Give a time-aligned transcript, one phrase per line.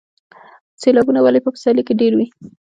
[0.81, 2.27] سیلابونه ولې په پسرلي کې ډیر وي؟